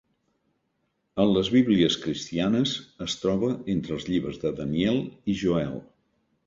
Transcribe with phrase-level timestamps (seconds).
[1.23, 2.73] En les bíblies cristianes
[3.09, 5.03] es troba entre els llibres de Daniel
[5.35, 5.81] i Joel.